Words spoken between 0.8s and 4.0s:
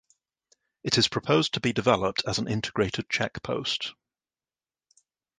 It is proposed to be developed as an Integrated Check Post.